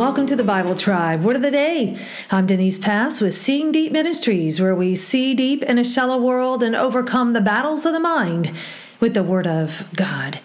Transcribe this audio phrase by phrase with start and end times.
[0.00, 1.22] welcome to the Bible Tribe.
[1.22, 1.98] Word of the day.
[2.30, 6.62] I'm Denise Pass with Seeing Deep Ministries, where we see deep in a shallow world
[6.62, 8.50] and overcome the battles of the mind
[8.98, 10.40] with the Word of God.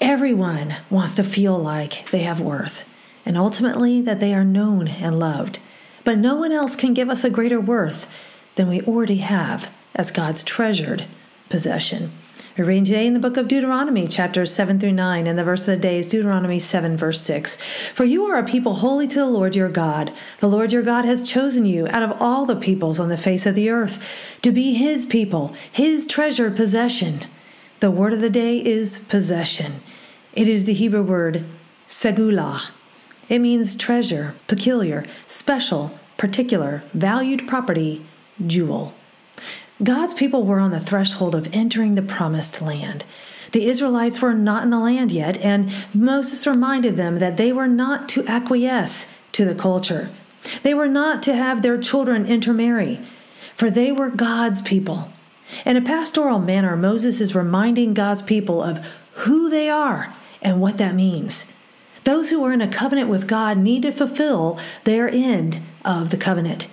[0.00, 2.90] Everyone wants to feel like they have worth
[3.24, 5.60] and ultimately that they are known and loved.
[6.02, 8.10] But no one else can give us a greater worth
[8.56, 11.06] than we already have as God's treasured
[11.48, 12.10] possession.
[12.58, 15.60] We're reading today in the book of Deuteronomy, chapters 7 through 9, and the verse
[15.62, 17.56] of the day is Deuteronomy 7, verse 6.
[17.94, 20.12] For you are a people holy to the Lord your God.
[20.38, 23.46] The Lord your God has chosen you out of all the peoples on the face
[23.46, 24.02] of the earth
[24.42, 27.26] to be his people, his treasured possession.
[27.80, 29.80] The word of the day is possession.
[30.32, 31.44] It is the Hebrew word
[31.86, 32.70] segulah.
[33.28, 38.04] It means treasure, peculiar, special, particular, valued property,
[38.46, 38.94] jewel.
[39.82, 43.04] God's people were on the threshold of entering the promised land.
[43.52, 47.68] The Israelites were not in the land yet, and Moses reminded them that they were
[47.68, 50.10] not to acquiesce to the culture.
[50.62, 53.00] They were not to have their children intermarry,
[53.54, 55.10] for they were God's people.
[55.64, 60.78] In a pastoral manner, Moses is reminding God's people of who they are and what
[60.78, 61.52] that means.
[62.04, 66.16] Those who are in a covenant with God need to fulfill their end of the
[66.16, 66.66] covenant.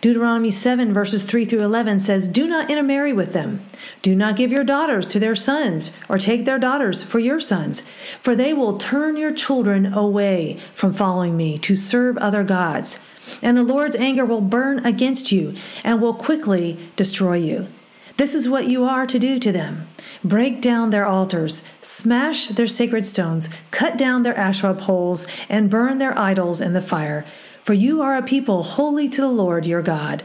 [0.00, 3.64] Deuteronomy 7, verses 3 through 11 says, Do not intermarry with them.
[4.02, 7.82] Do not give your daughters to their sons, or take their daughters for your sons,
[8.20, 13.00] for they will turn your children away from following me to serve other gods.
[13.42, 17.68] And the Lord's anger will burn against you and will quickly destroy you.
[18.16, 19.88] This is what you are to do to them
[20.22, 25.96] break down their altars, smash their sacred stones, cut down their Asherah poles, and burn
[25.96, 27.24] their idols in the fire.
[27.64, 30.22] For you are a people holy to the Lord your God.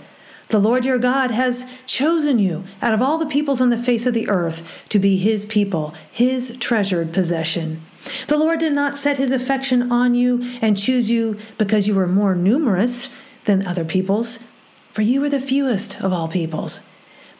[0.50, 4.06] The Lord your God has chosen you out of all the peoples on the face
[4.06, 7.82] of the earth to be his people, his treasured possession.
[8.28, 12.08] The Lord did not set his affection on you and choose you because you were
[12.08, 13.16] more numerous
[13.46, 14.46] than other peoples,
[14.92, 16.88] for you were the fewest of all peoples.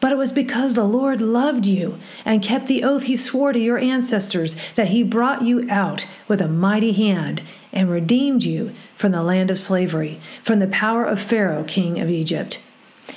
[0.00, 3.58] But it was because the Lord loved you and kept the oath he swore to
[3.58, 7.42] your ancestors that he brought you out with a mighty hand
[7.72, 12.10] and redeemed you from the land of slavery, from the power of Pharaoh, king of
[12.10, 12.62] Egypt.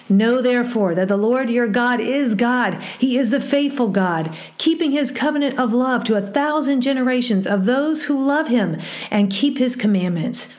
[0.07, 2.81] Know therefore that the Lord your God is God.
[2.97, 7.65] He is the faithful God, keeping his covenant of love to a thousand generations of
[7.65, 8.77] those who love him
[9.11, 10.53] and keep his commandments.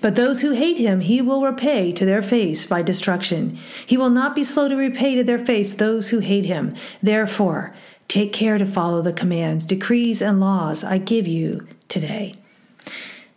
[0.00, 3.58] But those who hate him he will repay to their face by destruction.
[3.86, 6.74] He will not be slow to repay to their face those who hate him.
[7.02, 7.74] Therefore,
[8.08, 12.34] take care to follow the commands, decrees, and laws I give you today.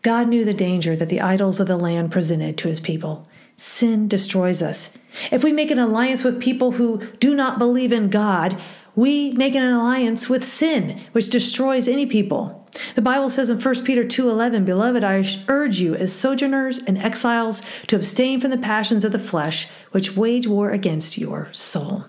[0.01, 3.27] God knew the danger that the idols of the land presented to his people.
[3.57, 4.97] Sin destroys us.
[5.31, 8.61] If we make an alliance with people who do not believe in God,
[8.95, 12.67] we make an alliance with sin, which destroys any people.
[12.95, 17.61] The Bible says in 1 Peter 2:11, "Beloved, I urge you as sojourners and exiles
[17.87, 22.05] to abstain from the passions of the flesh, which wage war against your soul."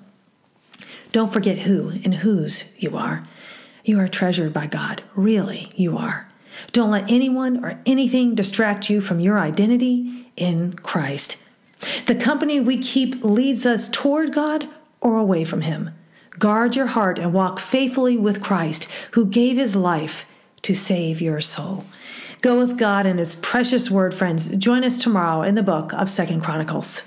[1.13, 3.27] Don't forget who and whose you are.
[3.85, 5.03] You are treasured by God.
[5.15, 6.29] Really, you are.
[6.73, 11.37] Don't let anyone or anything distract you from your identity in Christ.
[12.07, 14.67] The company we keep leads us toward God
[15.01, 15.91] or away from Him.
[16.39, 20.27] Guard your heart and walk faithfully with Christ, who gave His life
[20.63, 21.85] to save your soul.
[22.43, 24.51] Go with God and His precious word, friends.
[24.51, 27.03] Join us tomorrow in the book of Second Chronicles.